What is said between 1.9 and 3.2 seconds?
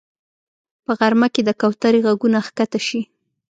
غږونه ښکته شي